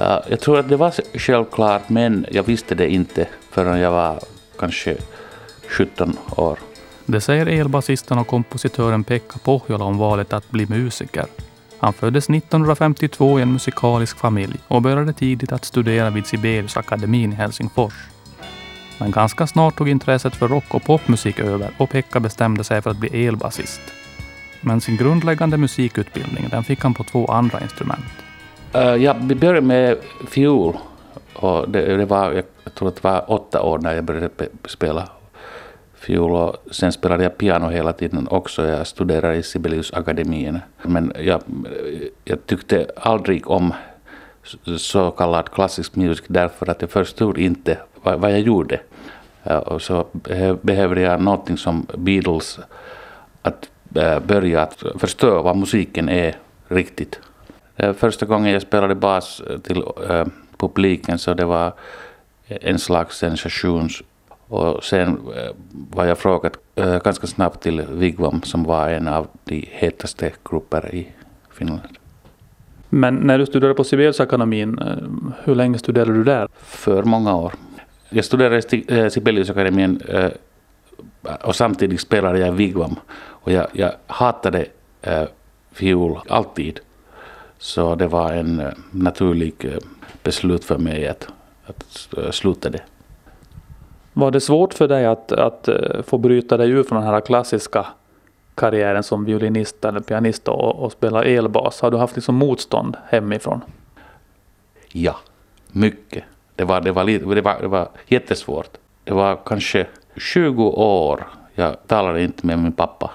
Ja, 0.00 0.22
jag 0.28 0.40
tror 0.40 0.58
att 0.58 0.68
det 0.68 0.76
var 0.76 1.18
självklart, 1.18 1.88
men 1.88 2.26
jag 2.30 2.42
visste 2.42 2.74
det 2.74 2.90
inte 2.90 3.26
förrän 3.50 3.78
jag 3.78 3.90
var 3.90 4.20
kanske 4.58 4.96
17 5.68 6.16
år. 6.36 6.58
Det 7.06 7.20
säger 7.20 7.46
elbasisten 7.46 8.18
och 8.18 8.26
kompositören 8.26 9.04
Pekka 9.04 9.38
Pohjola 9.38 9.84
om 9.84 9.98
valet 9.98 10.32
att 10.32 10.50
bli 10.50 10.66
musiker. 10.66 11.26
Han 11.78 11.92
föddes 11.92 12.30
1952 12.30 13.38
i 13.38 13.42
en 13.42 13.52
musikalisk 13.52 14.18
familj 14.18 14.56
och 14.68 14.82
började 14.82 15.12
tidigt 15.12 15.52
att 15.52 15.64
studera 15.64 16.10
vid 16.10 16.26
Sibeliusakademin 16.26 17.32
i 17.32 17.36
Helsingfors. 17.36 17.94
Men 18.98 19.10
ganska 19.10 19.46
snart 19.46 19.76
tog 19.76 19.88
intresset 19.88 20.36
för 20.36 20.48
rock 20.48 20.74
och 20.74 20.84
popmusik 20.84 21.38
över 21.38 21.70
och 21.78 21.90
Pekka 21.90 22.20
bestämde 22.20 22.64
sig 22.64 22.82
för 22.82 22.90
att 22.90 23.00
bli 23.00 23.26
elbasist. 23.26 23.80
Men 24.60 24.80
sin 24.80 24.96
grundläggande 24.96 25.56
musikutbildning 25.56 26.48
den 26.50 26.64
fick 26.64 26.82
han 26.82 26.94
på 26.94 27.04
två 27.04 27.26
andra 27.26 27.60
instrument. 27.60 28.29
Uh, 28.74 28.96
ja, 28.96 29.16
vi 29.22 29.34
började 29.34 29.60
med 29.60 29.98
fiol. 30.28 30.76
Och 31.34 31.70
det, 31.70 31.96
det, 31.96 32.04
var, 32.04 32.32
jag 32.32 32.74
tror 32.74 32.88
att 32.88 32.96
det 32.96 33.04
var 33.04 33.30
åtta 33.30 33.62
år 33.62 33.78
när 33.78 33.94
jag 33.94 34.04
började 34.04 34.30
spela 34.64 35.08
fiol 35.94 36.30
och 36.32 36.56
sen 36.70 36.92
spelade 36.92 37.22
jag 37.22 37.38
piano 37.38 37.68
hela 37.68 37.92
tiden 37.92 38.28
också. 38.30 38.66
Jag 38.66 38.86
studerade 38.86 39.36
i 39.36 39.42
Sibeliusakademin. 39.42 40.58
Men 40.82 41.12
jag, 41.18 41.42
jag 42.24 42.46
tyckte 42.46 42.86
aldrig 42.96 43.50
om 43.50 43.74
så 44.78 45.10
kallad 45.10 45.50
klassisk 45.50 45.96
musik 45.96 46.24
därför 46.28 46.70
att 46.70 46.80
jag 46.80 46.90
förstod 46.90 47.38
inte 47.38 47.78
vad, 48.02 48.20
vad 48.20 48.32
jag 48.32 48.40
gjorde. 48.40 48.80
Eh, 49.44 49.56
och 49.56 49.82
så 49.82 50.06
behövde 50.62 51.00
jag 51.00 51.22
någonting 51.22 51.56
som 51.56 51.86
Beatles, 51.96 52.58
att 53.42 53.70
eh, 53.94 54.18
börja 54.18 54.62
att 54.62 54.82
förstå 54.98 55.42
vad 55.42 55.56
musiken 55.56 56.08
är 56.08 56.36
riktigt. 56.68 57.20
Första 57.96 58.26
gången 58.26 58.52
jag 58.52 58.62
spelade 58.62 58.94
bas 58.94 59.42
till 59.62 59.84
publiken 60.56 61.18
så 61.18 61.34
det 61.34 61.44
var 61.44 61.72
en 62.48 62.78
slags 62.78 63.18
sensation 63.18 63.88
och 64.50 64.84
sen 64.84 65.08
eh, 65.08 65.50
var 65.70 66.04
jag 66.04 66.18
frågat 66.18 66.56
eh, 66.74 67.02
ganska 67.02 67.26
snabbt 67.26 67.62
till 67.62 67.82
Vigvam 67.82 68.42
som 68.42 68.64
var 68.64 68.88
en 68.88 69.08
av 69.08 69.26
de 69.44 69.68
hetaste 69.70 70.32
grupper 70.50 70.94
i 70.94 71.08
Finland. 71.50 71.98
Men 72.88 73.14
när 73.14 73.38
du 73.38 73.46
studerade 73.46 73.74
på 73.74 73.84
Sibeliusakademin, 73.84 74.78
eh, 74.78 74.96
hur 75.44 75.54
länge 75.54 75.78
studerade 75.78 76.12
du 76.12 76.24
där? 76.24 76.48
För 76.62 77.02
många 77.02 77.36
år. 77.36 77.52
Jag 78.08 78.24
studerade 78.24 79.10
Sibeliusakademin 79.10 80.02
och 81.42 81.56
samtidigt 81.56 82.00
spelade 82.00 82.38
jag 82.38 82.52
Vigvam. 82.52 82.96
Och 83.12 83.52
jag, 83.52 83.66
jag 83.72 83.92
hatade 84.06 84.66
fiol 85.72 86.18
alltid. 86.28 86.80
Så 87.60 87.94
det 87.94 88.06
var 88.06 88.32
en 88.32 88.62
naturlig 88.90 89.78
beslut 90.22 90.64
för 90.64 90.78
mig 90.78 91.08
att, 91.08 91.28
att 91.66 92.08
sluta 92.34 92.70
det. 92.70 92.82
Var 94.12 94.30
det 94.30 94.40
svårt 94.40 94.74
för 94.74 94.88
dig 94.88 95.06
att, 95.06 95.32
att 95.32 95.68
eh, 95.68 96.02
få 96.02 96.18
bryta 96.18 96.56
dig 96.56 96.70
ur 96.70 96.82
från 96.82 97.02
den 97.02 97.10
här 97.10 97.20
klassiska 97.20 97.86
karriären 98.54 99.02
som 99.02 99.24
violinist 99.24 99.84
eller 99.84 100.00
pianist 100.00 100.48
och, 100.48 100.84
och 100.84 100.92
spela 100.92 101.24
elbas? 101.24 101.80
Har 101.80 101.90
du 101.90 101.96
haft 101.96 102.16
liksom 102.16 102.34
motstånd 102.34 102.96
hemifrån? 103.08 103.60
Ja, 104.92 105.16
mycket. 105.68 106.24
Det 106.56 106.64
var, 106.64 106.80
det, 106.80 106.92
var, 106.92 107.04
det, 107.34 107.40
var, 107.40 107.60
det 107.60 107.68
var 107.68 107.88
jättesvårt. 108.06 108.76
Det 109.04 109.12
var 109.12 109.38
kanske 109.44 109.86
20 110.16 110.64
år 110.64 111.24
jag 111.54 111.76
talade 111.86 112.22
inte 112.22 112.46
med 112.46 112.58
min 112.58 112.72
pappa. 112.72 113.10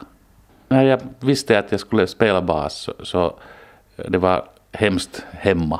När 0.67 0.83
jag 0.83 0.99
visste 1.19 1.59
att 1.59 1.71
jag 1.71 1.79
skulle 1.79 2.07
spela 2.07 2.41
bas 2.41 2.73
så, 2.73 2.93
så 3.03 3.33
det 3.95 4.17
var 4.17 4.45
hemskt 4.71 5.25
hemma. 5.31 5.79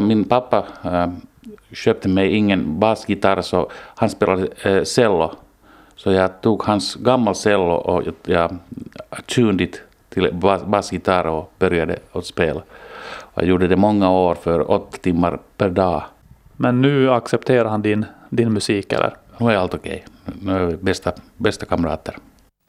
Min 0.00 0.24
pappa 0.24 0.64
äh, 0.84 1.06
köpte 1.72 2.08
mig 2.08 2.30
ingen 2.30 2.80
basgitarr 2.80 3.42
så 3.42 3.70
han 3.72 4.10
spelade 4.10 4.48
äh, 4.62 4.84
cello. 4.84 5.32
Så 5.96 6.12
jag 6.12 6.40
tog 6.40 6.62
hans 6.62 6.94
gammal 6.94 7.34
cello 7.34 7.74
och 7.74 8.02
jag 8.24 8.58
tuned 9.26 9.60
it 9.60 9.82
till 10.08 10.30
basgitarr 10.66 11.26
och 11.26 11.52
började 11.58 11.98
att 12.12 12.26
spela. 12.26 12.62
Jag 13.34 13.44
gjorde 13.44 13.68
det 13.68 13.76
många 13.76 14.10
år 14.10 14.34
för 14.34 14.70
åtta 14.70 14.98
timmar 14.98 15.38
per 15.56 15.70
dag. 15.70 16.02
Men 16.56 16.82
nu 16.82 17.10
accepterar 17.10 17.68
han 17.68 17.82
din, 17.82 18.04
din 18.28 18.52
musik 18.52 18.92
eller? 18.92 19.16
Nu 19.38 19.50
är 19.50 19.56
allt 19.56 19.74
okej. 19.74 20.04
Okay. 20.26 20.34
Nu 20.42 20.56
är 20.56 20.66
vi 20.66 20.76
bästa, 20.76 21.12
bästa 21.36 21.66
kamrater. 21.66 22.16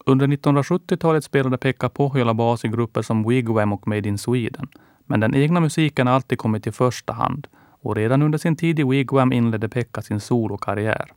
Under 0.07 0.27
1970-talet 0.27 1.23
spelade 1.23 1.57
Pekka 1.57 1.89
Pohjola 1.89 2.33
bas 2.33 2.65
i 2.65 2.67
grupper 2.67 3.01
som 3.01 3.29
Wigwam 3.29 3.73
och 3.73 3.87
Made 3.87 4.09
in 4.09 4.17
Sweden. 4.17 4.67
Men 5.05 5.19
den 5.19 5.35
egna 5.35 5.59
musiken 5.59 6.07
har 6.07 6.13
alltid 6.13 6.37
kommit 6.37 6.67
i 6.67 6.71
första 6.71 7.13
hand 7.13 7.47
och 7.81 7.95
redan 7.95 8.21
under 8.21 8.37
sin 8.37 8.55
tid 8.55 8.79
i 8.79 8.83
Wigwam 8.83 9.33
inledde 9.33 9.69
Pekka 9.69 10.01
sin 10.01 10.19
solokarriär. 10.19 11.11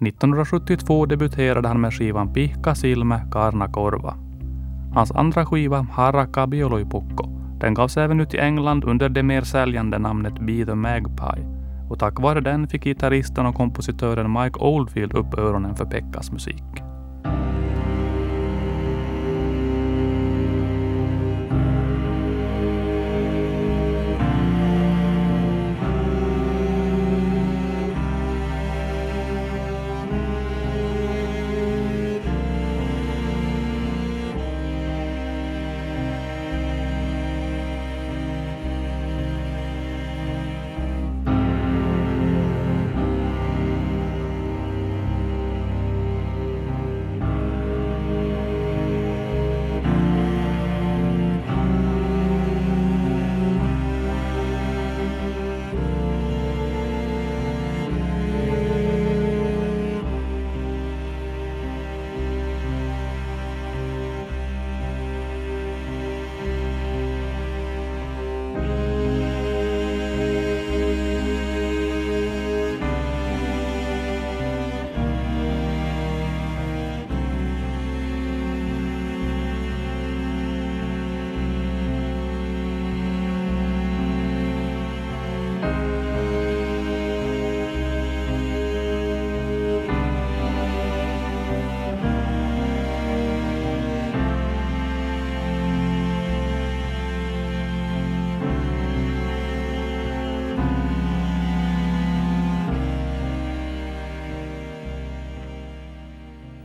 1972 0.00 1.06
debuterade 1.06 1.68
han 1.68 1.80
med 1.80 1.94
skivan 1.94 2.32
Pihka 2.32 2.74
Silme 2.74 3.26
Karna 3.32 3.68
Korva. 3.68 4.14
Hans 4.94 5.12
andra 5.12 5.46
skiva, 5.46 5.86
Haraka 5.92 6.46
Bioloipukko, 6.46 7.28
den 7.60 7.74
gavs 7.74 7.96
även 7.96 8.20
ut 8.20 8.34
i 8.34 8.38
England 8.38 8.84
under 8.84 9.08
det 9.08 9.22
mer 9.22 9.42
säljande 9.42 9.98
namnet 9.98 10.38
Be 10.40 10.66
the 10.66 10.74
Magpie 10.74 11.46
och 11.90 11.98
tack 11.98 12.20
vare 12.20 12.40
den 12.40 12.68
fick 12.68 12.84
gitarristen 12.84 13.46
och 13.46 13.54
kompositören 13.54 14.32
Mike 14.32 14.58
Oldfield 14.58 15.14
upp 15.14 15.38
öronen 15.38 15.76
för 15.76 15.84
Pekkas 15.84 16.32
musik. 16.32 16.93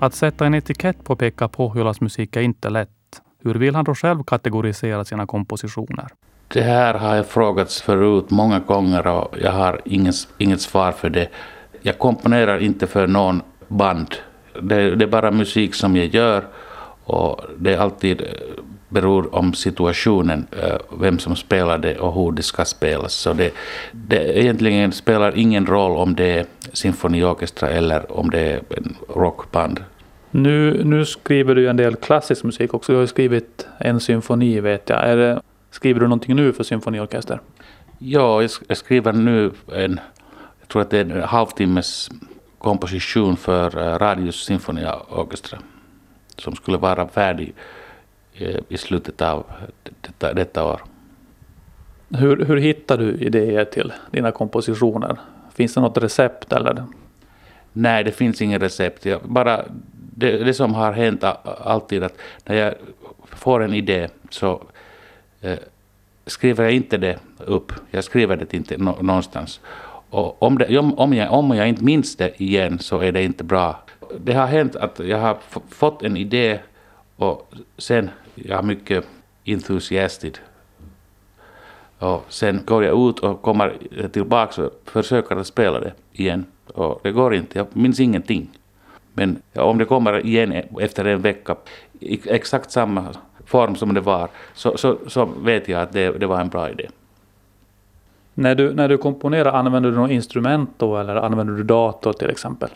Att 0.02 0.14
sätta 0.14 0.46
en 0.46 0.54
etikett 0.54 1.04
på 1.04 1.16
Pekka 1.16 1.48
Pohjolas 1.48 2.02
musik 2.02 2.36
är 2.36 2.42
inte 2.42 2.70
lätt. 2.70 2.90
Hur 3.44 3.56
vill 3.56 3.76
han 3.76 3.86
då 3.86 3.96
själv 3.96 4.24
kategorisera 4.24 5.06
sina 5.06 5.26
kompositioner? 5.26 6.08
Det 6.48 6.62
här 6.62 6.94
har 6.94 7.16
jag 7.16 7.28
frågats 7.28 7.82
förut 7.82 8.30
många 8.30 8.60
gånger 8.60 9.08
och 9.08 9.36
jag 9.42 9.52
har 9.52 9.82
inget, 9.86 10.16
inget 10.38 10.62
svar 10.62 10.92
för 10.92 11.10
det. 11.10 11.30
Jag 11.82 12.00
komponerar 12.00 12.60
inte 12.60 12.88
för 12.88 13.08
någon 13.08 13.42
band. 13.68 14.16
Det, 14.62 14.96
det 14.96 15.06
är 15.06 15.10
bara 15.10 15.32
musik 15.32 15.76
som 15.76 15.96
jag 15.96 16.06
gör 16.06 16.48
och 17.04 17.42
det 17.58 17.74
är 17.74 17.78
alltid 17.78 18.22
eh, 18.22 18.28
beror 18.90 19.36
om 19.36 19.54
situationen, 19.54 20.48
eh, 20.52 20.78
vem 21.00 21.20
som 21.20 21.36
spelar 21.36 21.78
det 21.78 21.98
och 21.98 22.14
hur 22.14 22.32
det 22.32 22.44
ska 22.44 22.66
spelas. 22.66 23.14
Så 23.14 23.34
det, 23.34 23.54
det 23.92 24.40
egentligen 24.40 24.92
spelar 24.92 25.38
ingen 25.38 25.66
roll 25.66 25.98
om 25.98 26.16
det 26.16 26.40
är 26.40 26.46
symfoniorkestra 26.74 27.70
eller 27.70 28.12
om 28.12 28.30
det 28.30 28.40
är 28.40 28.62
en 28.70 28.96
rockband. 29.16 29.84
Nu, 30.32 30.84
nu 30.84 31.06
skriver 31.06 31.56
du 31.56 31.70
en 31.70 31.78
del 31.78 31.96
klassisk 31.96 32.44
musik 32.44 32.74
också. 32.74 32.92
Du 32.92 32.98
har 32.98 33.06
skrivit 33.06 33.68
en 33.80 34.00
symfoni 34.00 34.60
vet 34.60 34.90
jag. 34.90 35.18
Det, 35.18 35.42
skriver 35.72 36.00
du 36.00 36.08
någonting 36.08 36.36
nu 36.36 36.54
för 36.54 36.64
symfoniorkester? 36.64 37.40
Ja, 37.98 38.42
jag 38.68 38.78
skriver 38.78 39.14
nu 39.14 39.52
en, 39.74 40.00
jag 40.60 40.68
tror 40.68 40.82
att 40.82 40.90
det 40.90 40.98
är 40.98 41.06
en 41.06 41.24
halvtimmes 41.24 42.10
komposition 42.58 43.38
för 43.38 43.78
eh, 43.78 44.00
Radius 44.00 44.46
Sinfonia 44.46 44.96
Orchestra 45.10 45.60
som 46.38 46.56
skulle 46.56 46.78
vara 46.78 47.08
färdig 47.08 47.54
i 48.70 48.78
slutet 48.78 49.22
av 49.22 49.46
detta, 50.02 50.34
detta 50.34 50.66
år. 50.66 50.82
Hur, 52.10 52.46
hur 52.46 52.58
hittar 52.58 52.98
du 52.98 53.14
idéer 53.14 53.66
till 53.66 53.94
dina 54.12 54.32
kompositioner? 54.32 55.18
Finns 55.54 55.74
det 55.74 55.82
något 55.82 55.98
recept 55.98 56.54
eller? 56.54 56.86
Nej, 57.74 58.04
det 58.04 58.12
finns 58.12 58.42
inget 58.42 58.62
recept. 58.62 59.06
Jag 59.06 59.22
bara, 59.24 59.66
det, 60.16 60.38
det 60.38 60.54
som 60.54 60.74
har 60.74 60.92
hänt 60.92 61.24
alltid 61.44 62.04
att 62.04 62.18
när 62.46 62.56
jag 62.56 62.74
får 63.24 63.64
en 63.64 63.74
idé 63.74 64.08
så 64.30 64.64
eh, 65.42 65.58
skriver 66.26 66.64
jag 66.64 66.74
inte 66.74 66.98
det 66.98 67.20
upp. 67.38 67.72
Jag 67.92 68.04
skriver 68.04 68.36
det 68.36 68.54
inte 68.54 68.78
någonstans. 68.78 69.60
Och 70.10 70.44
om, 70.44 70.58
det, 70.58 70.80
om, 70.80 71.14
jag, 71.14 71.34
om 71.34 71.56
jag 71.56 71.70
inte 71.70 71.84
minns 71.84 72.16
det 72.16 72.42
igen 72.42 72.80
så 72.80 73.00
är 73.00 73.12
det 73.12 73.24
inte 73.24 73.44
bra. 73.44 73.80
Det 74.18 74.34
har 74.34 74.48
hänt 74.48 74.76
att 74.76 75.00
jag 75.00 75.18
har 75.18 75.38
fått 75.70 76.04
en 76.04 76.18
idé 76.18 76.60
och 77.16 77.54
sen 77.78 78.10
jag 78.46 78.60
är 78.60 78.64
mycket 78.64 79.06
entusiastisk. 79.46 80.42
Och 82.00 82.26
sen 82.30 82.62
går 82.66 82.84
jag 82.84 83.10
ut 83.10 83.20
och 83.20 83.42
kommer 83.42 83.74
tillbaka 84.12 84.64
och 84.64 84.72
försöker 84.86 85.36
att 85.36 85.48
spela 85.48 85.80
det 85.80 85.94
igen. 86.14 86.46
Och 86.74 87.00
det 87.04 87.12
går 87.12 87.36
inte, 87.36 87.58
jag 87.58 87.68
minns 87.74 88.00
ingenting. 88.00 88.50
Men 89.14 89.42
om 89.56 89.78
det 89.78 89.86
kommer 89.86 90.26
igen 90.26 90.54
efter 90.80 91.06
en 91.06 91.22
vecka, 91.22 91.56
i 92.00 92.20
exakt 92.26 92.72
samma 92.72 93.06
form 93.46 93.76
som 93.76 93.94
det 93.94 94.02
var, 94.02 94.30
så, 94.54 94.78
så, 94.78 94.98
så 95.08 95.26
vet 95.26 95.68
jag 95.68 95.82
att 95.82 95.92
det, 95.92 96.12
det 96.20 96.26
var 96.26 96.42
en 96.42 96.50
bra 96.50 96.70
idé. 96.70 96.88
När 98.34 98.56
du, 98.56 98.74
när 98.74 98.90
du 98.90 98.98
komponerar, 98.98 99.54
använder 99.54 99.92
du 99.92 99.98
något 99.98 100.12
instrument 100.12 100.70
då 100.78 100.98
eller 100.98 101.16
använder 101.16 101.54
du 101.54 101.64
dator 101.64 102.14
till 102.14 102.30
exempel? 102.30 102.70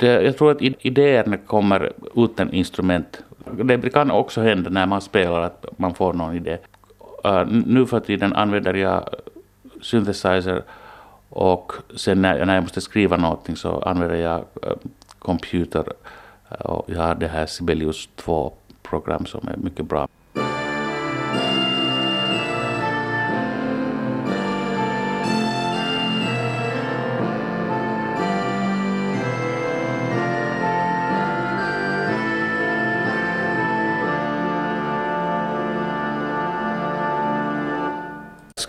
Det, 0.00 0.22
jag 0.22 0.36
tror 0.38 0.50
att 0.50 0.62
idéerna 0.62 1.36
kommer 1.36 1.92
utan 2.16 2.52
instrument. 2.52 3.22
Det 3.64 3.92
kan 3.92 4.10
också 4.10 4.40
hända 4.40 4.70
när 4.70 4.86
man 4.86 5.00
spelar 5.00 5.40
att 5.40 5.66
man 5.76 5.94
får 5.94 6.12
någon 6.12 6.36
idé. 6.36 6.58
Uh, 7.26 7.44
nu 7.66 7.86
för 7.86 8.00
tiden 8.00 8.32
använder 8.32 8.74
jag 8.74 9.08
synthesizer 9.82 10.62
och 11.28 11.72
sen 11.96 12.22
när, 12.22 12.46
när 12.46 12.54
jag 12.54 12.62
måste 12.62 12.80
skriva 12.80 13.16
någonting 13.16 13.56
så 13.56 13.80
använder 13.80 14.16
jag 14.16 14.38
uh, 14.38 14.72
computer. 15.18 15.84
Äh, 16.50 16.80
jag 16.86 17.02
har 17.02 17.14
det 17.14 17.28
här 17.28 17.46
Sibelius 17.46 18.08
2-program 18.16 19.26
som 19.26 19.48
är 19.48 19.56
mycket 19.56 19.86
bra. 19.86 20.08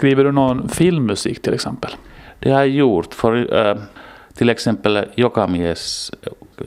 Skriver 0.01 0.23
du 0.23 0.31
någon 0.31 0.69
filmmusik 0.69 1.41
till 1.41 1.53
exempel? 1.53 1.91
Det 2.39 2.51
har 2.51 2.59
jag 2.59 2.69
gjort 2.69 3.13
för 3.13 3.53
uh, 3.53 3.81
till 4.33 4.49
exempel 4.49 5.05
Jokamies 5.15 6.11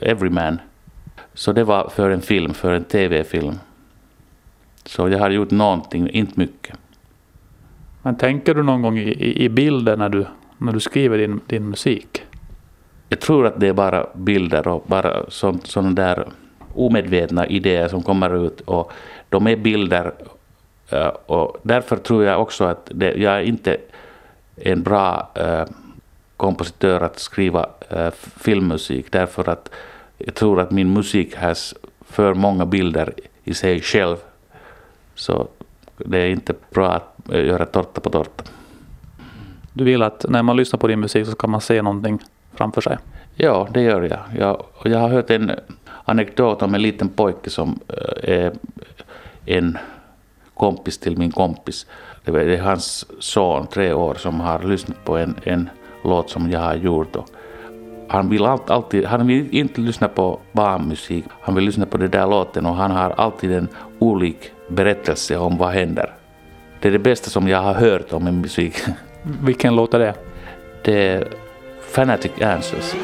Everyman. 0.00 0.58
Så 1.34 1.52
det 1.52 1.64
var 1.64 1.88
för 1.88 2.10
en 2.10 2.20
film, 2.20 2.54
för 2.54 2.72
en 2.72 2.84
tv-film. 2.84 3.58
Så 4.84 5.08
jag 5.08 5.18
har 5.18 5.30
gjort 5.30 5.50
någonting, 5.50 6.10
inte 6.10 6.40
mycket. 6.40 6.76
Men 8.02 8.16
tänker 8.16 8.54
du 8.54 8.62
någon 8.62 8.82
gång 8.82 8.98
i, 8.98 9.44
i 9.44 9.48
bilder 9.48 9.96
när 9.96 10.08
du, 10.08 10.26
när 10.58 10.72
du 10.72 10.80
skriver 10.80 11.18
din, 11.18 11.40
din 11.46 11.68
musik? 11.68 12.22
Jag 13.08 13.20
tror 13.20 13.46
att 13.46 13.60
det 13.60 13.68
är 13.68 13.72
bara 13.72 14.06
bilder 14.14 14.68
och 14.68 14.84
bara 14.86 15.30
sådana 15.62 15.90
där 15.90 16.28
omedvetna 16.74 17.46
idéer 17.46 17.88
som 17.88 18.02
kommer 18.02 18.46
ut. 18.46 18.60
Och 18.60 18.92
de 19.28 19.46
är 19.46 19.56
bilder 19.56 20.12
och 21.26 21.56
därför 21.62 21.96
tror 21.96 22.24
jag 22.24 22.42
också 22.42 22.64
att 22.64 22.90
det, 22.94 23.14
jag 23.14 23.34
är 23.34 23.40
inte 23.42 23.76
en 24.56 24.82
bra 24.82 25.30
uh, 25.40 25.64
kompositör 26.36 27.00
att 27.00 27.18
skriva 27.18 27.66
uh, 27.92 28.10
filmmusik 28.36 29.12
därför 29.12 29.48
att 29.48 29.70
jag 30.18 30.34
tror 30.34 30.60
att 30.60 30.70
min 30.70 30.92
musik 30.92 31.36
har 31.36 31.56
för 32.00 32.34
många 32.34 32.66
bilder 32.66 33.12
i 33.44 33.54
sig 33.54 33.80
själv. 33.80 34.16
Så 35.14 35.48
det 35.96 36.18
är 36.18 36.28
inte 36.28 36.54
bra 36.70 36.92
att 36.92 37.14
göra 37.28 37.66
tårta 37.66 38.00
på 38.00 38.10
tårta. 38.10 38.44
Du 39.72 39.84
vill 39.84 40.02
att 40.02 40.26
när 40.28 40.42
man 40.42 40.56
lyssnar 40.56 40.78
på 40.78 40.86
din 40.86 41.00
musik 41.00 41.26
så 41.26 41.32
ska 41.32 41.46
man 41.46 41.60
se 41.60 41.82
någonting 41.82 42.18
framför 42.54 42.80
sig? 42.80 42.98
Ja, 43.34 43.68
det 43.72 43.82
gör 43.82 44.02
jag. 44.02 44.20
Jag, 44.38 44.64
jag 44.84 44.98
har 44.98 45.08
hört 45.08 45.30
en 45.30 45.52
anekdot 46.04 46.62
om 46.62 46.74
en 46.74 46.82
liten 46.82 47.08
pojke 47.08 47.50
som 47.50 47.80
är 48.22 48.52
en 49.46 49.78
kompis 50.56 50.98
till 50.98 51.18
min 51.18 51.32
kompis. 51.32 51.86
Det 52.24 52.54
är 52.54 52.60
hans 52.60 53.06
son, 53.18 53.66
tre 53.66 53.92
år, 53.92 54.14
som 54.14 54.40
har 54.40 54.62
lyssnat 54.62 55.04
på 55.04 55.16
en, 55.16 55.36
en 55.42 55.70
låt 56.04 56.30
som 56.30 56.50
jag 56.50 56.60
har 56.60 56.74
gjort. 56.74 57.16
Och 57.16 57.28
han 58.08 58.28
vill 58.28 58.44
alltid, 58.44 59.04
han 59.04 59.26
vill 59.26 59.54
inte 59.54 59.80
lyssna 59.80 60.08
på 60.08 60.38
barnmusik, 60.52 61.24
han 61.40 61.54
vill 61.54 61.64
lyssna 61.64 61.86
på 61.86 61.96
den 61.96 62.10
där 62.10 62.26
låten 62.26 62.66
och 62.66 62.74
han 62.74 62.90
har 62.90 63.10
alltid 63.10 63.52
en 63.52 63.68
olik 63.98 64.50
berättelse 64.68 65.36
om 65.36 65.58
vad 65.58 65.70
händer. 65.72 66.14
Det 66.80 66.88
är 66.88 66.92
det 66.92 66.98
bästa 66.98 67.30
som 67.30 67.48
jag 67.48 67.58
har 67.58 67.74
hört 67.74 68.12
om 68.12 68.26
en 68.26 68.40
musik. 68.40 68.74
Vilken 69.22 69.76
låt 69.76 69.94
är 69.94 69.98
det? 69.98 70.14
Det 70.84 71.08
är 71.08 71.28
Fanatic 71.80 72.32
Answers. 72.42 72.94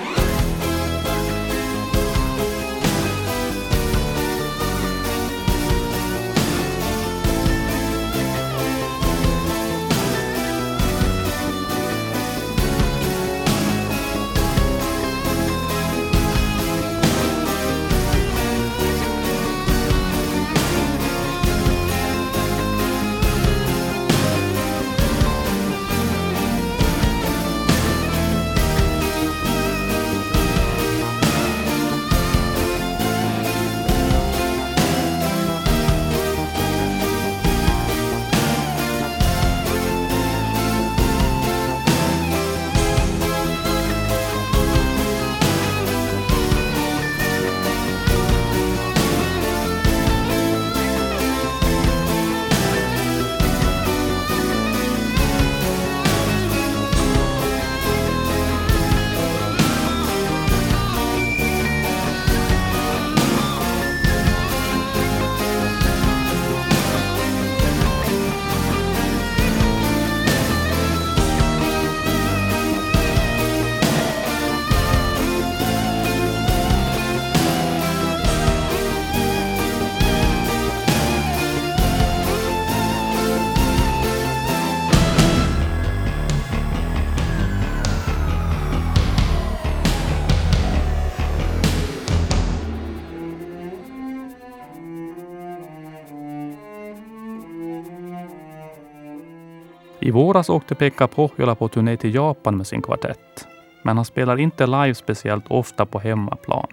I 100.10 100.12
våras 100.12 100.50
åkte 100.50 100.74
Pekka 100.74 101.06
Pohjola 101.06 101.54
på 101.54 101.68
turné 101.68 101.96
till 101.96 102.14
Japan 102.14 102.56
med 102.56 102.66
sin 102.66 102.82
kvartett. 102.82 103.46
Men 103.82 103.96
han 103.96 104.04
spelar 104.04 104.40
inte 104.40 104.66
live 104.66 104.94
speciellt 104.94 105.44
ofta 105.48 105.86
på 105.86 105.98
hemmaplan. 105.98 106.66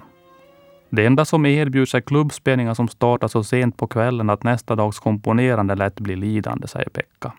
Det 0.89 1.05
enda 1.05 1.25
som 1.25 1.45
erbjuds 1.45 1.95
är 1.95 2.01
klubbspelningar 2.01 2.73
som 2.73 2.87
startar 2.87 3.27
så 3.27 3.43
sent 3.43 3.77
på 3.77 3.87
kvällen 3.87 4.29
att 4.29 4.43
nästa 4.43 4.75
dags 4.75 4.99
komponerande 4.99 5.75
lätt 5.75 5.99
blir 5.99 6.15
lidande, 6.15 6.67
säger 6.67 6.89
Pekka. 6.89 7.33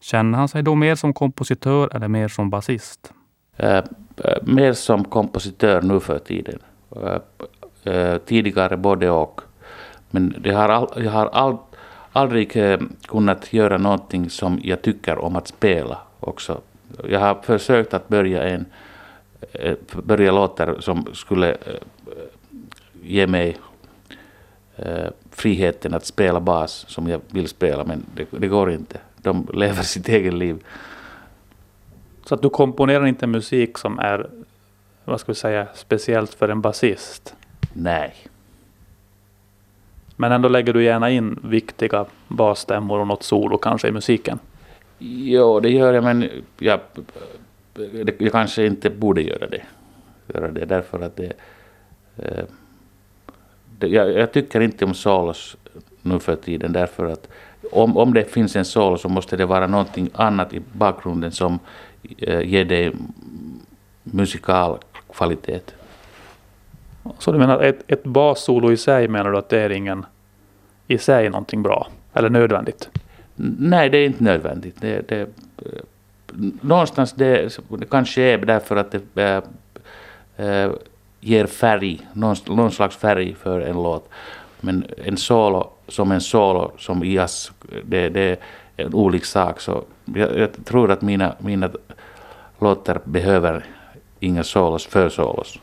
Känner 0.00 0.38
han 0.38 0.48
sig 0.48 0.62
då 0.62 0.74
mer 0.74 0.94
som 0.94 1.14
kompositör 1.14 1.96
eller 1.96 2.08
mer 2.08 2.28
som 2.28 2.50
basist? 2.50 3.12
Uh, 3.62 3.80
mer 4.42 4.72
som 4.72 5.04
kompositör 5.04 5.82
nu 5.82 6.00
för 6.00 6.18
tiden. 6.18 6.58
Uh, 7.86 8.18
tidigare 8.18 8.76
både 8.76 9.10
och. 9.10 9.40
Men 10.10 10.34
det 10.38 10.50
har 10.50 10.68
all, 10.68 10.88
jag 10.96 11.10
har 11.10 11.26
all, 11.26 11.56
aldrig 12.12 12.56
kunnat 13.06 13.52
göra 13.52 13.78
någonting 13.78 14.30
som 14.30 14.60
jag 14.64 14.82
tycker 14.82 15.18
om 15.18 15.36
att 15.36 15.48
spela 15.48 15.98
också. 16.20 16.60
Jag 17.08 17.20
har 17.20 17.34
försökt 17.34 17.94
att 17.94 18.08
börja 18.08 18.42
en 18.42 18.66
börja 20.02 20.32
låtar 20.32 20.76
som 20.80 21.06
skulle 21.14 21.56
ge 23.02 23.26
mig 23.26 23.56
friheten 25.30 25.94
att 25.94 26.06
spela 26.06 26.40
bas 26.40 26.84
som 26.88 27.08
jag 27.08 27.20
vill 27.28 27.48
spela, 27.48 27.84
men 27.84 28.04
det, 28.14 28.26
det 28.30 28.48
går 28.48 28.70
inte. 28.70 28.98
De 29.16 29.48
lever 29.54 29.82
sitt 29.82 30.08
eget 30.08 30.34
liv. 30.34 30.64
Så 32.24 32.34
att 32.34 32.42
du 32.42 32.50
komponerar 32.50 33.06
inte 33.06 33.26
musik 33.26 33.78
som 33.78 33.98
är, 33.98 34.30
vad 35.04 35.20
ska 35.20 35.32
vi 35.32 35.36
säga, 35.36 35.66
speciellt 35.74 36.34
för 36.34 36.48
en 36.48 36.60
basist? 36.60 37.34
Nej. 37.72 38.14
Men 40.20 40.32
ändå 40.32 40.48
lägger 40.48 40.72
du 40.72 40.84
gärna 40.84 41.10
in 41.10 41.38
viktiga 41.44 42.06
basstämmor 42.28 42.98
och 43.00 43.06
något 43.06 43.22
solo 43.22 43.58
kanske 43.58 43.88
i 43.88 43.92
musiken? 43.92 44.38
Jo, 44.98 45.60
det 45.60 45.70
gör 45.70 45.94
jag, 45.94 46.04
men 46.04 46.30
jag, 46.58 46.80
jag 48.18 48.32
kanske 48.32 48.66
inte 48.66 48.90
borde 48.90 49.22
göra 49.22 49.46
det. 49.46 49.62
Göra 50.34 50.48
det 50.48 50.64
därför 50.64 51.00
att 51.00 51.16
det, 51.16 51.32
eh, 52.16 52.44
det 53.78 53.88
jag, 53.88 54.12
jag, 54.12 54.32
tycker 54.32 54.60
inte 54.60 54.84
om 54.84 54.94
solos 54.94 55.56
nu 56.02 56.18
för 56.18 56.36
tiden 56.36 56.72
därför 56.72 57.06
att 57.06 57.28
om, 57.72 57.96
om 57.96 58.14
det 58.14 58.24
finns 58.24 58.56
en 58.56 58.64
solo 58.64 58.98
så 58.98 59.08
måste 59.08 59.36
det 59.36 59.46
vara 59.46 59.66
någonting 59.66 60.10
annat 60.14 60.54
i 60.54 60.62
bakgrunden 60.72 61.32
som 61.32 61.58
eh, 62.18 62.40
ger 62.40 62.64
dig 62.64 62.92
musikal 64.02 64.78
kvalitet. 65.12 65.60
Så 67.18 67.32
du 67.32 67.38
menar 67.38 67.62
ett, 67.62 67.84
ett 67.86 68.04
bassolo 68.04 68.72
i 68.72 68.76
sig 68.76 69.08
menar 69.08 69.30
du 69.30 69.38
att 69.38 69.48
det 69.48 69.60
är 69.60 69.70
ingen 69.70 70.06
i 70.86 70.98
sig 70.98 71.30
någonting 71.30 71.62
bra 71.62 71.88
eller 72.14 72.30
nödvändigt? 72.30 72.88
Nej, 73.58 73.90
det 73.90 73.98
är 73.98 74.06
inte 74.06 74.24
nödvändigt. 74.24 74.80
Det, 74.80 75.08
det, 75.08 75.20
eh, 75.20 75.26
någonstans 76.60 77.12
det, 77.12 77.58
det 77.68 77.86
kanske 77.90 78.22
är 78.22 78.38
därför 78.38 78.76
att 78.76 78.94
det 79.14 79.42
äh, 80.36 80.46
äh, 80.46 80.72
ger 81.20 81.46
färg, 81.46 82.08
någon, 82.12 82.36
någon 82.46 82.70
slags 82.70 82.96
färg 82.96 83.34
för 83.34 83.60
en 83.60 83.82
låt. 83.82 84.08
Men 84.60 84.84
en 85.04 85.16
solo 85.16 85.70
som 85.88 86.12
en 86.12 86.20
solo 86.20 86.72
som 86.78 87.04
i 87.04 87.14
jazz, 87.14 87.52
det, 87.84 88.08
det 88.08 88.20
är 88.20 88.38
en 88.76 88.94
olik 88.94 89.24
sak. 89.24 89.60
Så 89.60 89.84
jag, 90.04 90.38
jag, 90.38 90.64
tror 90.64 90.90
att 90.90 91.02
mina, 91.02 91.34
mina 91.38 91.70
låtar 92.58 93.00
behöver 93.04 93.64
inga 94.20 94.44
solos 94.44 94.86
för 94.86 95.08
solos. 95.08 95.58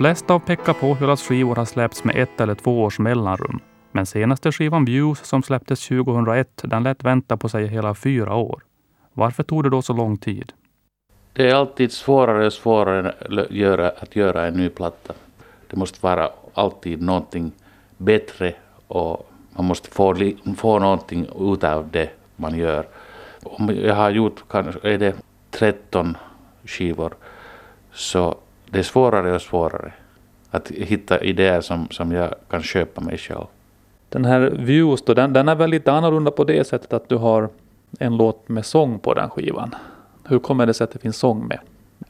Flesta 0.00 0.34
av 0.34 0.38
Pekka 0.38 0.74
Pohjolas 0.74 1.22
skivor 1.22 1.56
har 1.56 1.64
släppts 1.64 2.04
med 2.04 2.16
ett 2.16 2.40
eller 2.40 2.54
två 2.54 2.82
års 2.82 2.98
mellanrum. 2.98 3.60
Men 3.92 4.06
senaste 4.06 4.52
skivan 4.52 4.84
Views 4.84 5.18
som 5.18 5.42
släpptes 5.42 5.88
2001, 5.88 6.60
den 6.64 6.82
lät 6.82 7.04
vänta 7.04 7.36
på 7.36 7.48
sig 7.48 7.66
hela 7.66 7.94
fyra 7.94 8.34
år. 8.34 8.62
Varför 9.12 9.42
tog 9.42 9.62
det 9.62 9.70
då 9.70 9.82
så 9.82 9.92
lång 9.92 10.16
tid? 10.16 10.52
Det 11.32 11.50
är 11.50 11.54
alltid 11.54 11.92
svårare 11.92 12.46
och 12.46 12.52
svårare 12.52 13.92
att 14.02 14.16
göra 14.16 14.46
en 14.46 14.54
ny 14.54 14.68
platta. 14.68 15.12
Det 15.70 15.76
måste 15.76 15.98
vara 16.02 16.30
alltid 16.54 17.02
någonting 17.02 17.52
bättre 17.96 18.54
och 18.86 19.30
man 19.56 19.64
måste 19.64 19.90
få, 19.90 20.32
få 20.56 20.78
någonting 20.78 21.26
ut 21.40 21.64
av 21.64 21.88
det 21.90 22.10
man 22.36 22.58
gör. 22.58 22.86
Om 23.42 23.70
jag 23.74 23.94
har 23.94 24.10
gjort 24.10 24.44
kanske 24.48 24.88
är 24.88 24.98
det 24.98 25.14
13 25.50 26.16
skivor 26.64 27.14
så 27.92 28.36
det 28.70 28.78
är 28.78 28.82
svårare 28.82 29.34
och 29.34 29.42
svårare 29.42 29.92
att 30.50 30.70
hitta 30.70 31.20
idéer 31.20 31.60
som, 31.60 31.88
som 31.90 32.12
jag 32.12 32.34
kan 32.50 32.62
köpa 32.62 33.00
mig 33.00 33.18
själv. 33.18 33.46
Den 34.08 34.24
här 34.24 34.40
Views 34.40 35.02
då, 35.02 35.14
den, 35.14 35.32
den 35.32 35.48
är 35.48 35.54
väl 35.54 35.70
lite 35.70 35.92
annorlunda 35.92 36.30
på 36.30 36.44
det 36.44 36.66
sättet 36.66 36.92
att 36.92 37.08
du 37.08 37.16
har 37.16 37.48
en 37.98 38.16
låt 38.16 38.48
med 38.48 38.66
sång 38.66 38.98
på 38.98 39.14
den 39.14 39.30
skivan. 39.30 39.74
Hur 40.24 40.38
kommer 40.38 40.66
det 40.66 40.74
sig 40.74 40.84
att 40.84 40.90
det 40.90 40.98
finns 40.98 41.16
sång 41.16 41.46
med? 41.46 41.58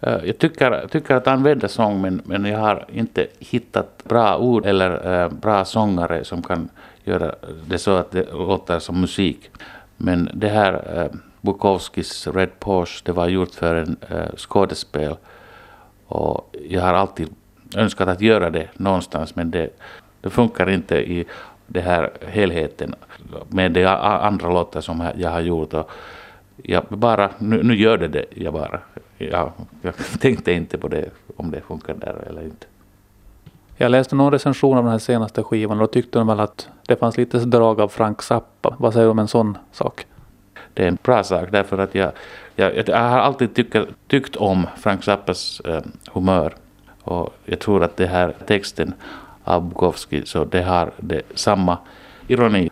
Eh, 0.00 0.24
jag 0.24 0.38
tycker, 0.38 0.88
tycker 0.88 1.14
att 1.14 1.26
använda 1.26 1.68
sång 1.68 2.00
men, 2.00 2.22
men 2.24 2.44
jag 2.44 2.58
har 2.58 2.86
inte 2.92 3.26
hittat 3.38 4.04
bra 4.04 4.38
ord 4.38 4.66
eller 4.66 5.22
äh, 5.22 5.28
bra 5.28 5.64
sångare 5.64 6.24
som 6.24 6.42
kan 6.42 6.68
göra 7.04 7.34
det 7.66 7.78
så 7.78 7.96
att 7.96 8.10
det 8.10 8.32
låter 8.32 8.78
som 8.78 9.00
musik. 9.00 9.50
Men 9.96 10.30
det 10.34 10.48
här 10.48 11.00
äh, 11.04 11.16
Bukowskis 11.40 12.26
Red 12.26 12.60
Porsche, 12.60 13.02
det 13.04 13.12
var 13.12 13.28
gjort 13.28 13.54
för 13.54 13.74
en 13.74 13.96
äh, 14.08 14.36
skådespel 14.36 15.16
och 16.10 16.56
jag 16.68 16.82
har 16.82 16.94
alltid 16.94 17.28
önskat 17.76 18.08
att 18.08 18.20
göra 18.20 18.50
det 18.50 18.68
någonstans 18.74 19.36
men 19.36 19.50
det, 19.50 19.70
det 20.20 20.30
funkar 20.30 20.70
inte 20.70 20.96
i 20.96 21.24
den 21.66 21.82
här 21.82 22.10
helheten 22.26 22.94
med 23.48 23.72
de 23.72 23.86
andra 23.86 24.50
låtar 24.50 24.80
som 24.80 25.10
jag 25.16 25.30
har 25.30 25.40
gjort. 25.40 25.74
Och 25.74 25.90
jag 26.56 26.84
bara, 26.88 27.30
nu, 27.38 27.62
nu 27.62 27.76
gör 27.76 27.98
det 27.98 28.08
det, 28.08 28.24
jag 28.34 28.52
bara. 28.52 28.80
Jag, 29.18 29.52
jag 29.82 29.94
tänkte 30.20 30.52
inte 30.52 30.78
på 30.78 30.88
det, 30.88 31.10
om 31.36 31.50
det 31.50 31.60
funkar 31.60 31.94
där 31.94 32.24
eller 32.28 32.42
inte. 32.42 32.66
Jag 33.76 33.90
läste 33.90 34.14
någon 34.14 34.32
recension 34.32 34.78
av 34.78 34.84
den 34.84 34.92
här 34.92 34.98
senaste 34.98 35.42
skivan 35.42 35.80
och 35.80 35.86
då 35.86 35.92
tyckte 35.92 36.18
de 36.18 36.26
väl 36.26 36.40
att 36.40 36.68
det 36.86 36.96
fanns 36.96 37.16
lite 37.16 37.38
drag 37.38 37.80
av 37.80 37.88
Frank 37.88 38.22
Zappa. 38.22 38.76
Vad 38.78 38.92
säger 38.92 39.06
du 39.06 39.10
om 39.10 39.18
en 39.18 39.28
sån 39.28 39.58
sak? 39.72 40.06
Det 40.74 40.82
är 40.82 40.88
en 40.88 40.98
bra 41.02 41.24
sak 41.24 41.48
därför 41.50 41.78
att 41.78 41.94
jag, 41.94 42.12
jag, 42.56 42.88
jag 42.88 42.96
har 42.96 43.18
alltid 43.18 43.54
tyckt, 43.54 43.76
tyckt 44.08 44.36
om 44.36 44.66
Frank 44.76 45.04
Zappas 45.04 45.60
eh, 45.60 45.82
humör. 46.12 46.54
Och 47.02 47.34
jag 47.44 47.58
tror 47.58 47.84
att 47.84 47.96
det 47.96 48.06
här 48.06 48.34
texten 48.46 48.94
av 49.44 49.68
Bukowski 49.68 50.22
så 50.26 50.44
det 50.44 50.62
har 50.62 50.90
det 50.96 51.22
samma 51.34 51.78
ironi 52.26 52.70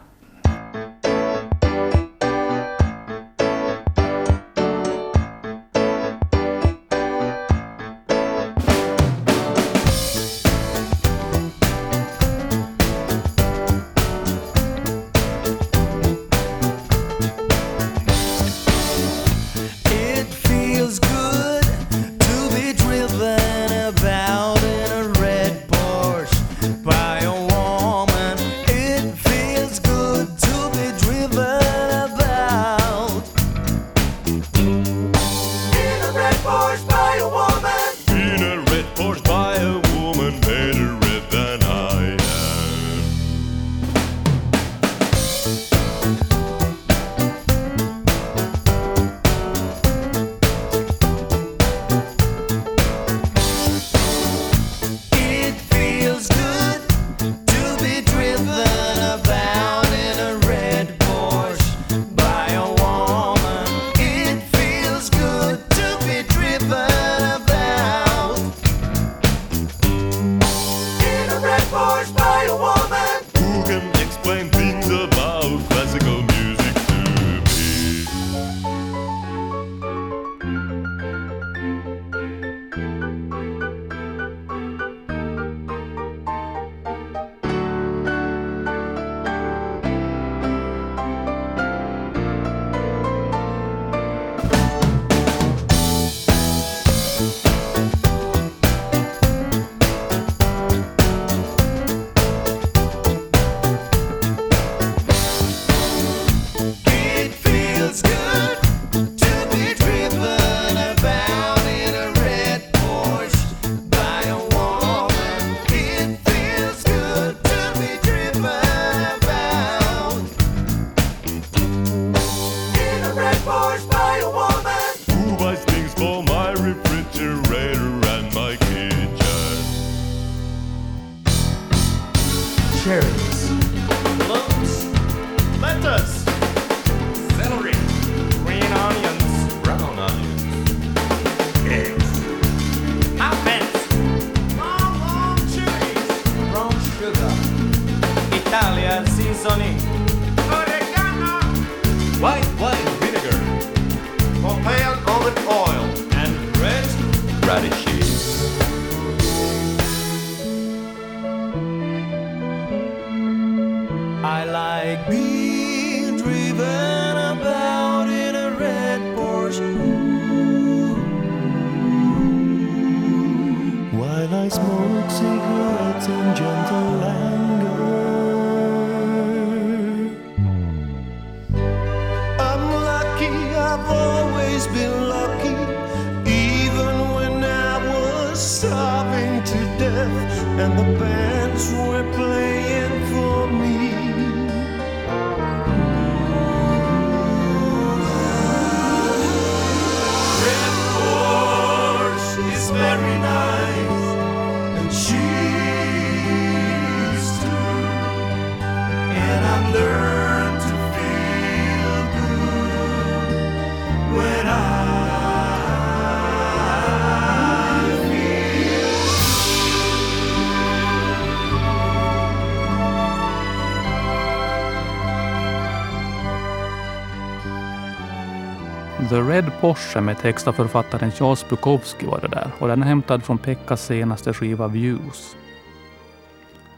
Porsche 229.60 230.00
med 230.00 230.18
text 230.18 230.48
av 230.48 230.52
författaren 230.52 231.10
Charles 231.10 231.48
Bukowski 231.48 232.06
var 232.06 232.20
det 232.20 232.28
där 232.28 232.50
och 232.58 232.68
den 232.68 232.82
är 232.82 232.86
hämtad 232.86 233.24
från 233.24 233.38
Pekkas 233.38 233.86
senaste 233.86 234.32
skiva 234.32 234.68
Views. 234.68 235.36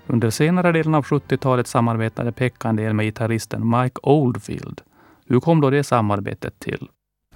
Under 0.07 0.31
senare 0.31 0.73
delen 0.73 0.95
av 0.95 1.05
70-talet 1.05 1.67
samarbetade 1.67 2.33
Pekka 2.33 2.69
en 2.69 2.77
del 2.77 2.95
med 2.95 3.07
gitarristen 3.07 3.71
Mike 3.71 4.01
Oldfield. 4.03 4.81
Hur 5.27 5.41
kom 5.41 5.61
då 5.61 5.71
det 5.71 5.85
samarbetet 5.85 6.59
till? 6.59 6.89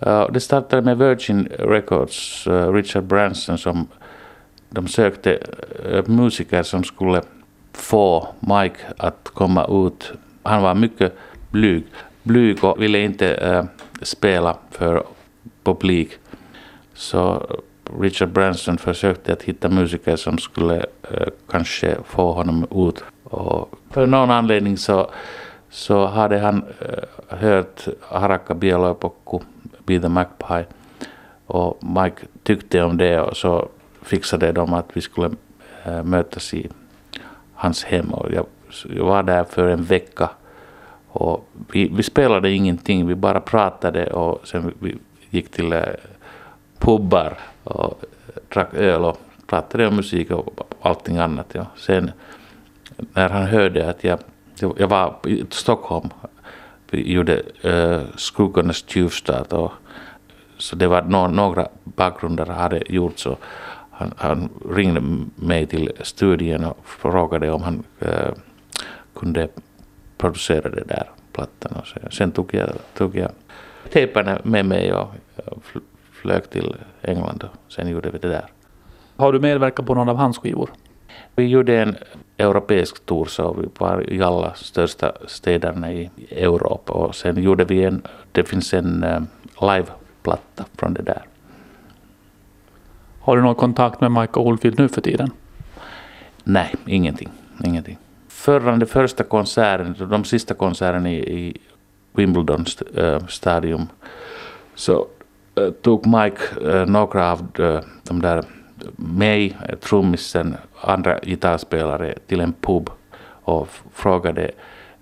Uh, 0.07 0.31
det 0.33 0.41
startade 0.41 0.83
med 0.83 0.99
Virgin 0.99 1.49
Records, 1.59 2.47
uh, 2.47 2.73
Richard 2.73 3.05
Branson 3.05 3.59
som 3.59 3.87
de 4.71 4.89
sökte 4.89 5.39
uh, 5.93 6.09
musiker 6.09 6.63
som 6.63 6.85
skulle 6.85 7.23
få 7.73 8.29
Mike 8.41 8.79
att 8.97 9.31
komma 9.35 9.67
ut. 9.87 10.13
Han 10.43 10.63
var 10.63 10.75
mycket 10.75 11.17
blyg, 11.51 11.85
blyg 12.23 12.65
och 12.65 12.83
ville 12.83 12.99
inte 12.99 13.35
eh, 13.35 13.65
spela 14.03 14.57
för 14.71 15.05
publik. 15.63 16.11
Så 16.95 17.47
Richard 18.01 18.29
Branson 18.29 18.79
försökte 18.79 19.33
att 19.33 19.43
hitta 19.43 19.69
musiker 19.69 20.17
som 20.17 20.39
skulle 20.39 20.77
eh, 21.11 21.29
kanske 21.49 21.97
få 22.05 22.33
honom 22.33 22.67
ut. 22.71 23.05
Och 23.25 23.75
för 23.91 24.07
någon 24.07 24.31
anledning 24.31 24.77
så, 24.77 25.11
så 25.71 26.07
hade 26.07 26.39
han 26.39 26.65
eh, 26.81 27.39
hört 27.39 27.87
Harakka 28.01 28.55
Bielopokku, 28.55 29.39
Be 29.85 30.01
the 30.01 30.09
Magpie. 30.09 30.67
Och 31.47 31.79
Mike 31.85 32.27
tyckte 32.43 32.83
om 32.83 32.97
det 32.97 33.21
och 33.21 33.37
så 33.37 33.69
fixade 34.03 34.53
de 34.53 34.75
att 34.75 34.87
vi 34.93 35.01
skulle 35.01 35.31
eh, 35.85 36.03
mötas 36.03 36.55
i 36.55 36.71
hans 37.55 37.85
hem. 37.85 38.15
Och 38.15 38.33
jag, 38.33 38.47
jag 38.97 39.05
var 39.05 39.23
där 39.23 39.45
för 39.45 39.69
en 39.69 39.85
vecka. 39.85 40.31
Och 41.09 41.49
vi, 41.73 41.89
vi 41.89 42.03
spelade 42.03 42.51
ingenting, 42.51 43.07
vi 43.07 43.15
bara 43.15 43.41
pratade 43.41 44.07
och 44.07 44.49
sen 44.49 44.73
vi 44.79 44.97
gick 45.35 45.51
till 45.51 45.73
eh, 45.73 45.83
pubbar 46.79 47.39
och 47.65 47.85
eh, 48.03 48.43
drack 48.49 48.75
öl 48.75 49.03
eh, 49.03 49.09
och 49.09 49.21
pratade 49.47 49.87
om 49.87 49.97
musik 49.97 50.31
och 50.31 50.73
allting 50.83 51.17
annat. 51.19 51.47
Ja. 51.53 51.67
Sen 51.77 52.11
när 52.97 53.29
han 53.29 53.47
hörde 53.47 53.91
att 53.91 54.05
jag, 54.05 54.19
jag 54.77 54.89
var 54.89 55.17
i 55.27 55.45
Stockholm, 55.51 56.09
vi 56.91 57.13
gjorde 57.13 57.43
äh, 57.63 58.01
Skuggornas 58.17 58.85
tjuvstart 58.87 59.53
och 59.53 59.73
så 60.59 60.77
det 60.77 60.87
var 60.87 61.03
no, 61.03 61.29
några 61.29 61.69
bakgrunder 61.85 62.47
hade 62.47 62.83
gjort 62.89 63.19
så 63.19 63.37
han, 63.91 64.15
han 64.17 64.49
ringde 64.71 65.03
mig 65.37 65.67
till 65.67 65.93
studion 66.03 66.65
och 66.65 66.79
frågade 66.85 67.51
om 67.51 67.63
han 67.63 67.85
äh, 68.01 68.33
kunde 69.15 69.49
producera 70.19 70.69
det 70.69 70.85
där 70.85 71.11
plattan. 71.33 71.73
Och 71.81 71.87
så, 71.87 71.99
sen 72.11 72.33
tog 72.33 72.55
jag, 72.55 72.71
tog 72.95 73.17
jag 73.17 73.31
tejparna 73.91 74.39
med 74.45 74.65
mig 74.67 74.93
och 74.93 75.09
fl- 75.47 75.81
flög 76.13 76.51
till 76.51 76.77
England 77.03 77.45
och 77.45 77.73
sen 77.73 77.89
gjorde 77.89 78.11
vi 78.11 78.19
det 78.19 78.29
där. 78.29 78.45
Har 79.17 79.33
du 79.33 79.41
medverkat 79.41 79.87
på 79.87 79.95
någon 79.95 80.09
av 80.09 80.17
hans 80.17 80.39
skivor? 80.39 80.71
Vi 81.37 81.47
gjorde 81.47 81.83
en 81.83 81.97
europeisk 82.39 83.07
tour 83.07 83.25
så 83.25 83.53
vi 83.53 83.69
var 83.79 84.13
i 84.13 84.23
alla 84.23 84.55
största 84.55 85.13
städerna 85.27 85.93
i 85.93 86.11
Europa 86.31 86.93
och 86.93 87.15
sen 87.15 87.43
gjorde 87.43 87.65
vi 87.65 87.85
en, 87.85 88.03
det 88.33 88.49
finns 88.49 88.75
en 88.75 89.05
uh, 89.05 89.23
liveplatta 89.61 90.65
från 90.77 90.95
det 90.95 91.03
där. 91.03 91.23
Har 93.21 93.37
du 93.37 93.43
någon 93.43 93.55
kontakt 93.55 94.01
med 94.01 94.13
Mike 94.13 94.41
Oldfield 94.41 94.79
nu 94.79 94.89
för 94.89 95.01
tiden? 95.01 95.31
Nej, 96.45 96.75
ingenting. 96.87 97.29
ingenting. 97.65 97.99
Förra, 98.29 98.77
den 98.77 98.87
första 98.87 99.25
konserten, 99.25 100.09
de 100.11 100.25
sista 100.25 100.55
konserterna 100.55 101.11
i, 101.11 101.41
i 101.41 101.57
Wimbledon 102.17 102.63
st- 102.67 103.01
äh, 103.01 103.27
stadium 103.29 103.89
så 104.75 105.07
äh, 105.55 105.71
tog 105.71 106.07
Mike 106.07 106.41
äh, 106.61 106.87
några 106.87 107.33
av 107.33 107.47
de, 107.53 107.81
de 108.09 108.23
där 108.23 108.45
mig, 108.97 109.57
trummisen, 109.81 110.57
andra 110.81 111.19
gitarrspelare 111.23 112.15
till 112.27 112.41
en 112.41 112.53
pub 112.53 112.91
och 113.45 113.69
frågade 113.93 114.51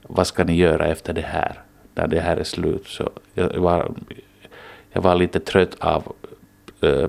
vad 0.03 0.27
ska 0.27 0.44
ni 0.44 0.57
göra 0.57 0.87
efter 0.87 1.12
det 1.12 1.20
här, 1.27 1.61
när 1.94 2.07
det 2.07 2.20
här 2.20 2.37
är 2.37 2.44
slut. 2.44 2.87
Så 2.87 3.11
jag 3.35 3.61
var, 3.61 3.92
jag 4.92 5.03
var 5.03 5.14
lite 5.14 5.40
trött 5.40 5.77
av, 5.81 6.12
äh, 6.81 7.09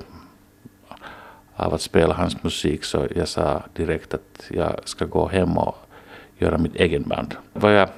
av 1.55 1.73
att 1.73 1.81
spela 1.81 2.13
hans 2.13 2.43
musik 2.43 2.83
så 2.83 3.07
jag 3.15 3.27
sa 3.27 3.63
direkt 3.73 4.13
att 4.13 4.45
jag 4.49 4.79
ska 4.85 5.05
gå 5.05 5.27
hem 5.27 5.57
och 5.57 5.75
göra 6.37 6.57
mitt 6.57 6.75
egen 6.75 7.03
band. 7.03 7.35
Vad 7.53 7.75
jag 7.75 7.89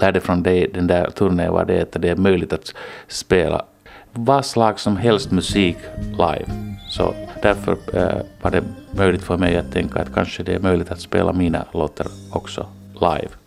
lärde 0.00 0.20
från 0.20 0.42
det, 0.42 0.66
den 0.66 0.86
där 0.86 1.10
turnén 1.10 1.52
var 1.52 1.64
det 1.64 1.82
att 1.82 2.02
det 2.02 2.08
är 2.08 2.16
möjligt 2.16 2.52
att 2.52 2.74
spela 3.08 3.64
vad 4.12 4.44
slag 4.44 4.80
som 4.80 4.96
helst 4.96 5.30
musik 5.30 5.76
live. 6.10 6.46
Så 6.88 7.14
därför 7.42 7.72
eh, 7.72 8.20
var 8.42 8.50
det 8.50 8.62
möjligt 8.90 9.22
för 9.22 9.36
mig 9.36 9.56
att 9.56 9.72
tänka 9.72 10.00
att 10.00 10.14
kanske 10.14 10.42
det 10.42 10.54
är 10.54 10.60
möjligt 10.60 10.90
att 10.90 11.00
spela 11.00 11.32
mina 11.32 11.64
låtar 11.72 12.06
också 12.32 12.66
live. 12.94 13.43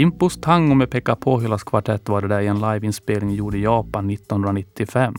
Impus 0.00 0.36
Tango 0.40 0.74
med 0.74 0.90
Pekka 0.90 1.16
Pohjolas 1.16 1.64
kvartett 1.64 2.08
var 2.08 2.22
det 2.22 2.28
där 2.28 2.40
i 2.40 2.46
en 2.46 2.60
liveinspelning 2.60 3.34
gjord 3.34 3.54
i 3.54 3.62
Japan 3.62 4.10
1995. 4.10 5.14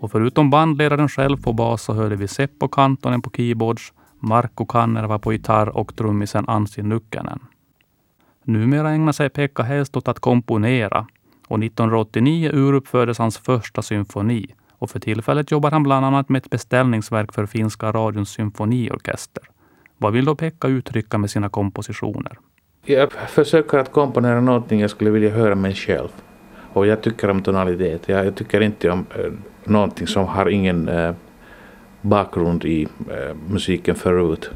Och 0.00 0.10
förutom 0.10 0.50
bandledaren 0.50 1.08
själv 1.08 1.42
på 1.42 1.52
bas 1.52 1.82
så 1.82 1.92
hörde 1.92 2.16
vi 2.16 2.28
Seppo 2.28 2.68
Kantonen 2.68 3.22
på 3.22 3.30
keyboards, 3.30 3.92
Markku 4.18 4.66
Kannerva 4.66 5.18
på 5.18 5.32
gitarr 5.32 5.68
och 5.68 5.96
trummisen 5.96 6.44
Anssi 6.48 6.82
Nukkanen. 6.82 7.40
Numera 8.44 8.90
ägnar 8.90 9.12
sig 9.12 9.30
Pekka 9.30 9.62
helst 9.62 9.96
åt 9.96 10.08
att 10.08 10.20
komponera 10.20 11.06
och 11.48 11.58
1989 11.58 12.50
uruppfördes 12.52 13.18
hans 13.18 13.38
första 13.38 13.82
symfoni 13.82 14.54
och 14.70 14.90
för 14.90 15.00
tillfället 15.00 15.50
jobbar 15.50 15.70
han 15.70 15.82
bland 15.82 16.06
annat 16.06 16.28
med 16.28 16.38
ett 16.38 16.50
beställningsverk 16.50 17.32
för 17.32 17.46
finska 17.46 17.92
radions 17.92 18.30
symfoniorkester. 18.30 19.44
Vad 19.98 20.12
vill 20.12 20.24
då 20.24 20.34
Pekka 20.34 20.68
uttrycka 20.68 21.18
med 21.18 21.30
sina 21.30 21.48
kompositioner? 21.48 22.38
Jag 22.84 23.12
försöker 23.12 23.78
att 23.78 23.92
komponera 23.92 24.40
någonting 24.40 24.80
jag 24.80 24.90
skulle 24.90 25.10
vilja 25.10 25.30
höra 25.30 25.54
mig 25.54 25.74
själv. 25.74 26.08
Och 26.72 26.86
jag 26.86 27.02
tycker 27.02 27.30
om 27.30 27.42
tonalitet. 27.42 28.08
Jag, 28.08 28.26
jag 28.26 28.34
tycker 28.34 28.60
inte 28.60 28.90
om 28.90 29.06
eh, 29.18 29.32
någonting 29.64 30.06
som 30.06 30.26
har 30.26 30.48
ingen 30.48 30.88
eh, 30.88 31.14
bakgrund 32.00 32.64
i 32.64 32.82
eh, 33.10 33.36
musiken 33.48 33.94
förut. 33.94 34.50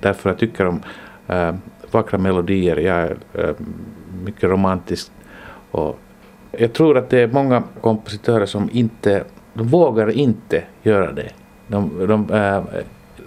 Därför 0.00 0.30
jag 0.30 0.38
tycker 0.38 0.66
om 0.66 0.82
eh, 1.28 1.54
vackra 1.90 2.18
melodier. 2.18 2.76
Jag 2.76 2.96
är 2.96 3.16
eh, 3.34 3.54
mycket 4.24 4.44
romantisk. 4.44 5.12
Och 5.70 5.98
jag 6.50 6.72
tror 6.72 6.98
att 6.98 7.10
det 7.10 7.20
är 7.20 7.28
många 7.28 7.62
kompositörer 7.80 8.46
som 8.46 8.68
inte, 8.72 9.24
de 9.54 9.66
vågar 9.66 10.10
inte 10.10 10.64
göra 10.82 11.12
det. 11.12 11.30
De, 11.66 12.06
de 12.06 12.30
eh, 12.34 12.62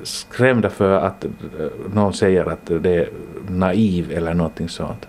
skrämda 0.03 0.69
för 0.69 0.91
att 0.91 1.25
eh, 1.25 1.29
någon 1.93 2.13
säger 2.13 2.45
att 2.45 2.65
det 2.65 2.95
är 2.95 3.09
naiv 3.49 4.11
eller 4.11 4.33
någonting 4.33 4.69
sånt. 4.69 5.07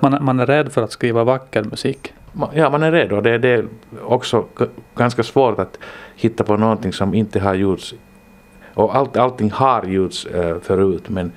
Man, 0.00 0.24
man 0.24 0.40
är 0.40 0.46
rädd 0.46 0.72
för 0.72 0.82
att 0.82 0.92
skriva 0.92 1.24
vacker 1.24 1.64
musik. 1.64 2.12
Ja, 2.54 2.70
man 2.70 2.82
är 2.82 2.92
rädd 2.92 3.12
och 3.12 3.22
det, 3.22 3.38
det 3.38 3.48
är 3.48 3.64
också 4.02 4.44
ganska 4.94 5.22
svårt 5.22 5.58
att 5.58 5.78
hitta 6.16 6.44
på 6.44 6.56
någonting 6.56 6.92
som 6.92 7.14
inte 7.14 7.40
har 7.40 7.54
gjorts. 7.54 7.94
Och 8.74 8.96
allt, 8.96 9.16
allting 9.16 9.50
har 9.50 9.84
gjorts 9.84 10.26
eh, 10.26 10.58
förut 10.60 11.08
men, 11.08 11.32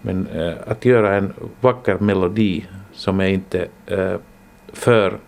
men 0.00 0.26
eh, 0.26 0.54
att 0.66 0.84
göra 0.84 1.16
en 1.16 1.32
vacker 1.60 1.98
melodi 1.98 2.66
som 2.92 3.20
är 3.20 3.28
inte 3.28 3.68
för 4.72 5.18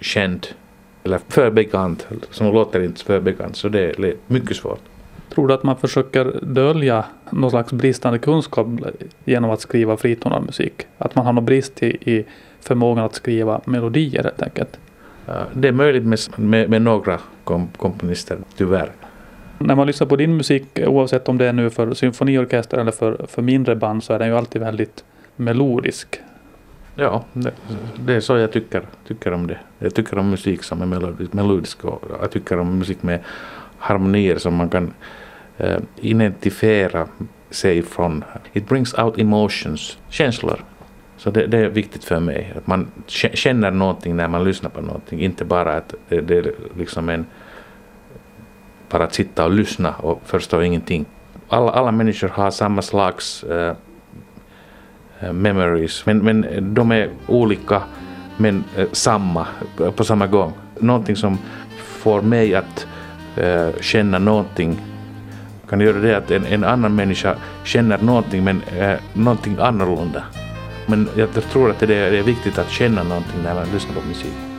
känd 0.00 0.46
eller 1.04 1.20
för 1.28 1.50
bekant, 1.50 2.06
som 2.30 2.46
låter 2.46 2.82
inte 2.82 3.04
för 3.04 3.20
bekant, 3.20 3.56
så 3.56 3.68
det 3.68 3.80
är 3.80 4.14
mycket 4.26 4.56
svårt. 4.56 4.80
Tror 5.34 5.48
du 5.48 5.54
att 5.54 5.62
man 5.62 5.76
försöker 5.76 6.40
dölja 6.42 7.04
någon 7.30 7.50
slags 7.50 7.72
bristande 7.72 8.18
kunskap 8.18 8.66
genom 9.24 9.50
att 9.50 9.60
skriva 9.60 9.96
fritonarmusik? 9.96 10.86
Att 10.98 11.14
man 11.14 11.26
har 11.26 11.32
någon 11.32 11.44
brist 11.44 11.82
i, 11.82 11.86
i 11.86 12.24
förmågan 12.60 13.04
att 13.04 13.14
skriva 13.14 13.60
melodier 13.64 14.22
helt 14.22 14.42
enkelt? 14.42 14.78
Det 15.52 15.68
är 15.68 15.72
möjligt 15.72 16.04
med, 16.04 16.18
med, 16.36 16.70
med 16.70 16.82
några 16.82 17.18
kom, 17.44 17.68
komponister, 17.76 18.38
tyvärr. 18.56 18.92
När 19.58 19.74
man 19.74 19.86
lyssnar 19.86 20.06
på 20.06 20.16
din 20.16 20.36
musik, 20.36 20.64
oavsett 20.86 21.28
om 21.28 21.38
det 21.38 21.46
är 21.46 21.52
nu 21.52 21.70
för 21.70 21.94
symfoniorkester 21.94 22.78
eller 22.78 22.92
för, 22.92 23.26
för 23.28 23.42
mindre 23.42 23.76
band, 23.76 24.04
så 24.04 24.12
är 24.12 24.18
den 24.18 24.28
ju 24.28 24.36
alltid 24.36 24.60
väldigt 24.60 25.04
melodisk. 25.36 26.20
Ja, 26.94 27.24
det, 27.32 27.52
det 28.06 28.14
är 28.14 28.20
så 28.20 28.36
jag 28.36 28.52
tycker, 28.52 28.82
tycker 29.08 29.32
om 29.32 29.46
det. 29.46 29.58
Jag 29.78 29.94
tycker 29.94 30.18
om 30.18 30.30
musik 30.30 30.62
som 30.62 30.82
är 30.82 30.86
melodisk, 30.86 31.32
melodisk 31.32 31.84
och 31.84 32.02
jag 32.20 32.30
tycker 32.30 32.58
om 32.58 32.78
musik 32.78 33.02
med 33.02 33.20
harmonier 33.78 34.38
som 34.38 34.54
man 34.54 34.68
kan 34.68 34.94
uh, 35.62 35.78
identifiera 35.96 37.08
sig 37.50 37.82
från. 37.82 38.24
It 38.52 38.68
brings 38.68 38.94
out 38.94 39.18
emotions, 39.18 39.98
känslor. 40.08 40.64
Så 41.16 41.30
det, 41.30 41.46
det 41.46 41.58
är 41.58 41.68
viktigt 41.68 42.04
för 42.04 42.20
mig, 42.20 42.52
att 42.56 42.66
man 42.66 42.86
känner 43.06 43.70
någonting 43.70 44.16
när 44.16 44.28
man 44.28 44.44
lyssnar 44.44 44.70
på 44.70 44.80
någonting, 44.80 45.20
inte 45.20 45.44
bara 45.44 45.76
att 45.76 45.94
det, 46.08 46.20
det 46.20 46.36
är 46.36 46.54
liksom 46.78 47.08
en 47.08 47.26
bara 48.90 49.04
att 49.04 49.14
sitta 49.14 49.44
och 49.44 49.50
lyssna 49.50 49.94
och 49.94 50.22
förstå 50.24 50.62
ingenting. 50.62 51.04
Alla, 51.48 51.70
alla 51.70 51.92
människor 51.92 52.28
har 52.28 52.50
samma 52.50 52.82
slags 52.82 53.44
uh, 53.44 53.72
memories, 55.32 56.06
men, 56.06 56.18
men 56.18 56.74
de 56.74 56.92
är 56.92 57.10
olika 57.26 57.82
men 58.36 58.64
uh, 58.78 58.86
samma 58.92 59.46
på 59.96 60.04
samma 60.04 60.26
gång. 60.26 60.52
Någonting 60.78 61.16
som 61.16 61.38
får 61.76 62.22
mig 62.22 62.54
att 62.54 62.86
uh, 63.38 63.80
känna 63.80 64.18
någonting 64.18 64.80
kan 65.72 65.80
göra 65.80 65.98
det 65.98 66.16
att 66.16 66.30
en, 66.30 66.46
en 66.46 66.64
annan 66.64 66.94
människa 66.94 67.36
känner 67.64 67.98
någonting 67.98 68.44
men 68.44 68.62
eh, 68.62 68.98
någonting 69.12 69.56
annorlunda. 69.60 70.24
Men 70.86 71.08
jag 71.16 71.32
tror 71.34 71.70
att 71.70 71.78
det 71.78 71.94
är, 71.94 72.10
det 72.10 72.18
är 72.18 72.22
viktigt 72.22 72.58
att 72.58 72.70
känna 72.70 73.02
någonting 73.02 73.42
när 73.44 73.54
man 73.54 73.66
lyssnar 73.72 73.94
på 73.94 74.08
musik. 74.08 74.51